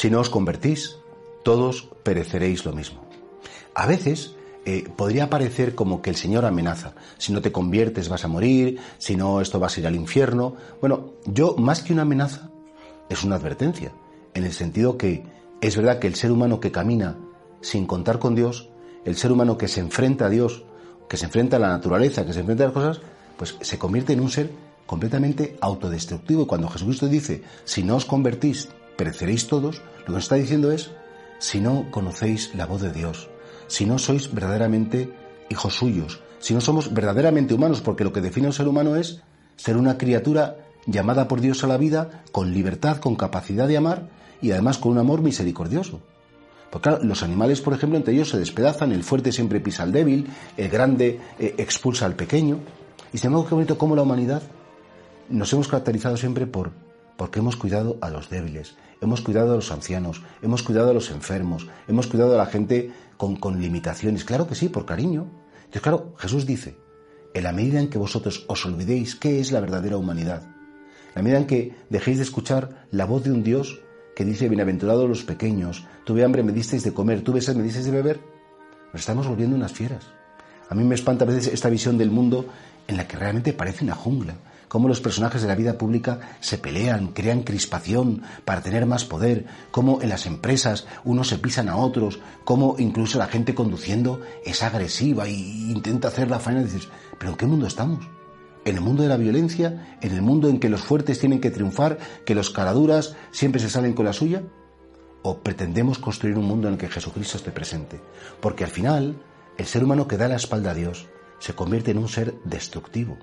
Si 0.00 0.08
no 0.08 0.20
os 0.20 0.30
convertís, 0.30 0.96
todos 1.42 1.90
pereceréis 2.02 2.64
lo 2.64 2.72
mismo. 2.72 3.02
A 3.74 3.84
veces 3.84 4.34
eh, 4.64 4.88
podría 4.96 5.28
parecer 5.28 5.74
como 5.74 6.00
que 6.00 6.08
el 6.08 6.16
Señor 6.16 6.46
amenaza. 6.46 6.94
Si 7.18 7.34
no 7.34 7.42
te 7.42 7.52
conviertes 7.52 8.08
vas 8.08 8.24
a 8.24 8.28
morir, 8.28 8.80
si 8.96 9.14
no 9.14 9.42
esto 9.42 9.60
vas 9.60 9.76
a 9.76 9.80
ir 9.80 9.86
al 9.86 9.94
infierno. 9.94 10.56
Bueno, 10.80 11.12
yo 11.26 11.54
más 11.58 11.82
que 11.82 11.92
una 11.92 12.00
amenaza 12.00 12.48
es 13.10 13.24
una 13.24 13.36
advertencia, 13.36 13.92
en 14.32 14.44
el 14.44 14.54
sentido 14.54 14.96
que 14.96 15.22
es 15.60 15.76
verdad 15.76 15.98
que 15.98 16.06
el 16.06 16.14
ser 16.14 16.32
humano 16.32 16.60
que 16.60 16.72
camina 16.72 17.18
sin 17.60 17.86
contar 17.86 18.18
con 18.18 18.34
Dios, 18.34 18.70
el 19.04 19.18
ser 19.18 19.32
humano 19.32 19.58
que 19.58 19.68
se 19.68 19.80
enfrenta 19.80 20.24
a 20.24 20.30
Dios, 20.30 20.64
que 21.10 21.18
se 21.18 21.26
enfrenta 21.26 21.58
a 21.58 21.60
la 21.60 21.68
naturaleza, 21.68 22.24
que 22.24 22.32
se 22.32 22.40
enfrenta 22.40 22.64
a 22.64 22.68
las 22.68 22.74
cosas, 22.74 23.00
pues 23.36 23.54
se 23.60 23.78
convierte 23.78 24.14
en 24.14 24.20
un 24.20 24.30
ser 24.30 24.50
completamente 24.86 25.58
autodestructivo. 25.60 26.44
Y 26.44 26.46
cuando 26.46 26.70
Jesucristo 26.70 27.06
dice, 27.06 27.42
si 27.64 27.82
no 27.82 27.96
os 27.96 28.06
convertís, 28.06 28.70
pereceréis 29.00 29.46
todos, 29.46 29.80
lo 30.00 30.04
que 30.04 30.12
nos 30.12 30.24
está 30.24 30.34
diciendo 30.34 30.72
es, 30.72 30.90
si 31.38 31.58
no 31.58 31.90
conocéis 31.90 32.54
la 32.54 32.66
voz 32.66 32.82
de 32.82 32.92
Dios, 32.92 33.30
si 33.66 33.86
no 33.86 33.96
sois 33.98 34.30
verdaderamente 34.30 35.10
hijos 35.48 35.72
suyos, 35.72 36.20
si 36.38 36.52
no 36.52 36.60
somos 36.60 36.92
verdaderamente 36.92 37.54
humanos, 37.54 37.80
porque 37.80 38.04
lo 38.04 38.12
que 38.12 38.20
define 38.20 38.48
un 38.48 38.52
ser 38.52 38.68
humano 38.68 38.96
es 38.96 39.22
ser 39.56 39.78
una 39.78 39.96
criatura 39.96 40.58
llamada 40.84 41.28
por 41.28 41.40
Dios 41.40 41.64
a 41.64 41.66
la 41.66 41.78
vida, 41.78 42.24
con 42.30 42.52
libertad, 42.52 42.98
con 42.98 43.16
capacidad 43.16 43.66
de 43.66 43.78
amar 43.78 44.10
y 44.42 44.50
además 44.50 44.76
con 44.76 44.92
un 44.92 44.98
amor 44.98 45.22
misericordioso. 45.22 46.02
Porque 46.70 46.90
claro, 46.90 47.02
los 47.02 47.22
animales, 47.22 47.62
por 47.62 47.72
ejemplo, 47.72 47.96
entre 47.96 48.12
ellos 48.12 48.28
se 48.28 48.38
despedazan, 48.38 48.92
el 48.92 49.02
fuerte 49.02 49.32
siempre 49.32 49.60
pisa 49.60 49.82
al 49.82 49.92
débil, 49.92 50.28
el 50.58 50.68
grande 50.68 51.18
eh, 51.38 51.54
expulsa 51.56 52.04
al 52.04 52.16
pequeño. 52.16 52.58
Y 53.14 53.18
sin 53.18 53.28
embargo, 53.28 53.48
qué 53.48 53.54
bonito 53.54 53.78
cómo 53.78 53.96
la 53.96 54.02
humanidad 54.02 54.42
nos 55.30 55.50
hemos 55.54 55.68
caracterizado 55.68 56.18
siempre 56.18 56.46
por 56.46 56.89
porque 57.20 57.40
hemos 57.40 57.56
cuidado 57.56 57.98
a 58.00 58.08
los 58.08 58.30
débiles, 58.30 58.76
hemos 59.02 59.20
cuidado 59.20 59.52
a 59.52 59.56
los 59.56 59.70
ancianos, 59.70 60.22
hemos 60.40 60.62
cuidado 60.62 60.88
a 60.88 60.94
los 60.94 61.10
enfermos, 61.10 61.68
hemos 61.86 62.06
cuidado 62.06 62.34
a 62.34 62.38
la 62.38 62.46
gente 62.46 62.92
con, 63.18 63.36
con 63.36 63.60
limitaciones. 63.60 64.24
Claro 64.24 64.46
que 64.46 64.54
sí, 64.54 64.70
por 64.70 64.86
cariño. 64.86 65.26
Entonces, 65.56 65.82
claro, 65.82 66.14
Jesús 66.16 66.46
dice, 66.46 66.78
en 67.34 67.44
la 67.44 67.52
medida 67.52 67.78
en 67.78 67.90
que 67.90 67.98
vosotros 67.98 68.46
os 68.48 68.64
olvidéis 68.64 69.16
qué 69.16 69.38
es 69.38 69.52
la 69.52 69.60
verdadera 69.60 69.98
humanidad, 69.98 70.44
en 70.44 71.14
la 71.14 71.20
medida 71.20 71.38
en 71.40 71.46
que 71.46 71.76
dejéis 71.90 72.16
de 72.16 72.22
escuchar 72.22 72.86
la 72.90 73.04
voz 73.04 73.22
de 73.22 73.32
un 73.32 73.42
Dios 73.42 73.82
que 74.16 74.24
dice, 74.24 74.48
bienaventurados 74.48 75.06
los 75.06 75.22
pequeños, 75.22 75.84
tuve 76.06 76.24
hambre, 76.24 76.42
me 76.42 76.52
disteis 76.52 76.84
de 76.84 76.94
comer, 76.94 77.20
tuve 77.20 77.42
sed, 77.42 77.54
me 77.54 77.64
disteis 77.64 77.84
de 77.84 77.92
beber, 77.92 78.18
nos 78.94 79.02
estamos 79.02 79.28
volviendo 79.28 79.56
unas 79.56 79.72
fieras. 79.72 80.06
A 80.70 80.74
mí 80.74 80.84
me 80.84 80.94
espanta 80.94 81.26
a 81.26 81.28
veces 81.28 81.52
esta 81.52 81.68
visión 81.68 81.98
del 81.98 82.10
mundo 82.10 82.46
en 82.88 82.96
la 82.96 83.06
que 83.06 83.18
realmente 83.18 83.52
parece 83.52 83.84
una 83.84 83.94
jungla, 83.94 84.36
cómo 84.70 84.86
los 84.86 85.00
personajes 85.00 85.42
de 85.42 85.48
la 85.48 85.56
vida 85.56 85.76
pública 85.76 86.20
se 86.38 86.56
pelean, 86.56 87.08
crean 87.08 87.42
crispación 87.42 88.22
para 88.44 88.62
tener 88.62 88.86
más 88.86 89.04
poder, 89.04 89.46
cómo 89.72 90.00
en 90.00 90.08
las 90.08 90.26
empresas 90.26 90.86
unos 91.02 91.26
se 91.26 91.38
pisan 91.38 91.68
a 91.68 91.76
otros, 91.76 92.20
cómo 92.44 92.76
incluso 92.78 93.18
la 93.18 93.26
gente 93.26 93.52
conduciendo 93.52 94.20
es 94.44 94.62
agresiva 94.62 95.26
e 95.26 95.32
intenta 95.32 96.06
hacer 96.06 96.30
la 96.30 96.38
faena 96.38 96.60
y 96.60 96.66
dices, 96.66 96.88
¿pero 97.18 97.32
en 97.32 97.36
qué 97.36 97.46
mundo 97.46 97.66
estamos? 97.66 98.08
¿En 98.64 98.76
el 98.76 98.80
mundo 98.80 99.02
de 99.02 99.08
la 99.08 99.16
violencia? 99.16 99.98
¿En 100.02 100.12
el 100.12 100.22
mundo 100.22 100.48
en 100.48 100.60
que 100.60 100.68
los 100.68 100.82
fuertes 100.82 101.18
tienen 101.18 101.40
que 101.40 101.50
triunfar? 101.50 101.98
¿Que 102.24 102.36
los 102.36 102.50
caraduras 102.50 103.16
siempre 103.32 103.60
se 103.60 103.70
salen 103.70 103.94
con 103.94 104.04
la 104.04 104.12
suya? 104.12 104.44
¿O 105.22 105.38
pretendemos 105.38 105.98
construir 105.98 106.38
un 106.38 106.44
mundo 106.44 106.68
en 106.68 106.74
el 106.74 106.80
que 106.80 106.88
Jesucristo 106.88 107.38
esté 107.38 107.50
presente? 107.50 108.00
Porque 108.40 108.62
al 108.62 108.70
final, 108.70 109.20
el 109.58 109.66
ser 109.66 109.82
humano 109.82 110.06
que 110.06 110.16
da 110.16 110.28
la 110.28 110.36
espalda 110.36 110.70
a 110.70 110.74
Dios 110.74 111.08
se 111.40 111.54
convierte 111.54 111.90
en 111.90 111.98
un 111.98 112.08
ser 112.08 112.36
destructivo 112.44 113.18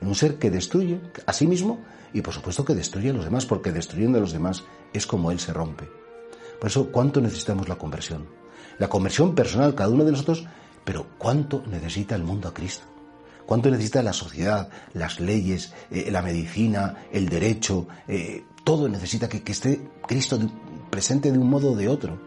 un 0.00 0.14
ser 0.14 0.38
que 0.38 0.50
destruye 0.50 1.00
a 1.26 1.32
sí 1.32 1.46
mismo 1.46 1.80
y 2.12 2.20
por 2.20 2.34
supuesto 2.34 2.64
que 2.64 2.74
destruye 2.74 3.10
a 3.10 3.12
los 3.12 3.24
demás, 3.24 3.46
porque 3.46 3.72
destruyendo 3.72 4.18
a 4.18 4.20
los 4.20 4.32
demás 4.32 4.64
es 4.92 5.06
como 5.06 5.30
Él 5.30 5.40
se 5.40 5.52
rompe. 5.52 5.88
Por 6.60 6.70
eso, 6.70 6.90
¿cuánto 6.90 7.20
necesitamos 7.20 7.68
la 7.68 7.76
conversión? 7.76 8.26
La 8.78 8.88
conversión 8.88 9.34
personal, 9.34 9.74
cada 9.74 9.90
uno 9.90 10.04
de 10.04 10.12
nosotros, 10.12 10.46
pero 10.84 11.06
¿cuánto 11.18 11.62
necesita 11.66 12.14
el 12.14 12.22
mundo 12.22 12.48
a 12.48 12.54
Cristo? 12.54 12.84
¿Cuánto 13.46 13.70
necesita 13.70 14.02
la 14.02 14.12
sociedad, 14.12 14.68
las 14.94 15.20
leyes, 15.20 15.72
eh, 15.90 16.08
la 16.10 16.22
medicina, 16.22 17.06
el 17.12 17.28
derecho? 17.28 17.86
Eh, 18.08 18.44
todo 18.64 18.88
necesita 18.88 19.28
que, 19.28 19.42
esté 19.52 19.80
Cristo 20.06 20.38
presente 20.90 21.30
de 21.30 21.38
un 21.38 21.50
modo 21.50 21.72
o 21.72 21.76
de 21.76 21.88
otro. 21.88 22.18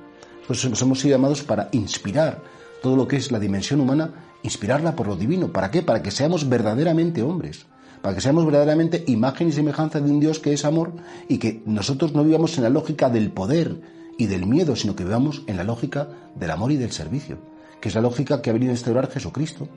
Pues 0.45 0.63
hemos 0.63 0.99
sido 0.99 1.15
llamados 1.15 1.41
para 1.41 1.69
inspirar 1.71 2.41
todo 2.81 2.95
lo 2.95 3.07
que 3.07 3.17
es 3.17 3.31
la 3.31 3.39
dimensión 3.39 3.81
humana 3.81 4.36
inspirarla 4.47 4.95
por 4.95 5.07
lo 5.07 5.15
divino. 5.15 5.51
¿Para 5.51 5.71
qué? 5.71 5.83
Para 5.83 6.01
que 6.01 6.11
seamos 6.11 6.47
verdaderamente 6.47 7.21
hombres, 7.21 7.65
para 8.01 8.15
que 8.15 8.21
seamos 8.21 8.45
verdaderamente 8.45 9.03
imagen 9.07 9.49
y 9.49 9.51
semejanza 9.51 9.99
de 9.99 10.09
un 10.09 10.19
Dios 10.19 10.39
que 10.39 10.53
es 10.53 10.63
amor 10.63 10.93
y 11.27 11.37
que 11.37 11.61
nosotros 11.65 12.13
no 12.13 12.23
vivamos 12.23 12.57
en 12.57 12.63
la 12.63 12.69
lógica 12.69 13.09
del 13.09 13.31
poder 13.31 13.81
y 14.17 14.27
del 14.27 14.45
miedo, 14.45 14.75
sino 14.75 14.95
que 14.95 15.03
vivamos 15.03 15.43
en 15.47 15.57
la 15.57 15.63
lógica 15.63 16.07
del 16.35 16.51
amor 16.51 16.71
y 16.71 16.77
del 16.77 16.91
servicio, 16.91 17.37
que 17.81 17.89
es 17.89 17.95
la 17.95 18.01
lógica 18.01 18.41
que 18.41 18.49
ha 18.49 18.53
venido 18.53 18.71
a 18.71 18.75
instaurar 18.75 19.11
Jesucristo. 19.11 19.67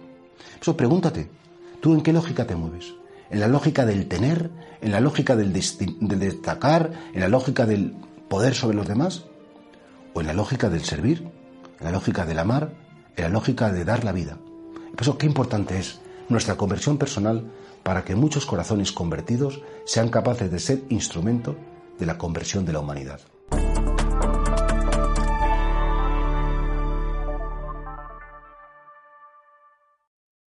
Eso 0.61 0.77
pregúntate, 0.77 1.29
¿tú 1.81 1.93
en 1.93 2.03
qué 2.03 2.13
lógica 2.13 2.47
te 2.47 2.55
mueves? 2.55 2.95
¿En 3.31 3.41
la 3.41 3.49
lógica 3.49 3.85
del 3.85 4.07
tener? 4.07 4.51
¿En 4.81 4.93
la 4.93 5.01
lógica 5.01 5.35
del, 5.37 5.53
del 5.53 6.19
destacar? 6.19 6.93
¿En 7.13 7.21
la 7.21 7.29
lógica 7.29 7.67
del 7.67 7.95
poder 8.29 8.55
sobre 8.55 8.77
los 8.77 8.87
demás? 8.87 9.25
¿O 10.15 10.21
en 10.21 10.29
la 10.29 10.33
lógica 10.33 10.69
del 10.69 10.85
servir? 10.85 11.29
¿En 11.79 11.87
la 11.87 11.93
lógica 11.93 12.25
del 12.25 12.39
amar? 12.39 12.73
¿En 13.17 13.25
la 13.25 13.31
lógica 13.31 13.73
de 13.73 13.85
dar 13.85 14.05
la 14.05 14.13
vida? 14.13 14.39
Por 15.01 15.09
eso, 15.09 15.17
qué 15.17 15.25
importante 15.25 15.79
es 15.79 15.99
nuestra 16.29 16.59
conversión 16.59 16.99
personal 16.99 17.51
para 17.83 18.05
que 18.05 18.15
muchos 18.15 18.45
corazones 18.45 18.93
convertidos 18.93 19.63
sean 19.87 20.11
capaces 20.11 20.51
de 20.51 20.59
ser 20.59 20.83
instrumento 20.91 21.57
de 21.99 22.05
la 22.05 22.19
conversión 22.19 22.67
de 22.67 22.75
la 22.75 22.81
humanidad. 22.81 23.19